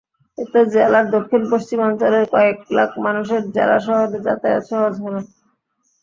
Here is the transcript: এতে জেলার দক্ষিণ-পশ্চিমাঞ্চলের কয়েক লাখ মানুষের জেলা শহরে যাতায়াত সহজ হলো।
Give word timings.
এতে 0.37 0.59
জেলার 0.73 1.05
দক্ষিণ-পশ্চিমাঞ্চলের 1.15 2.25
কয়েক 2.33 2.57
লাখ 2.77 2.91
মানুষের 3.05 3.41
জেলা 3.55 3.77
শহরে 3.85 4.17
যাতায়াত 4.25 4.63
সহজ 4.69 4.93
হলো। 5.03 5.19